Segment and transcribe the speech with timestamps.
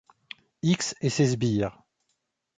[0.63, 1.79] X et ses sbires.